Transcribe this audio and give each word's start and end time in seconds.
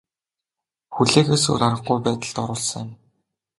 Хүлээхээс 0.95 1.43
өөр 1.51 1.61
аргагүй 1.67 1.97
байдалд 2.05 2.37
оруулсан 2.43 2.81
юм. 2.85 2.89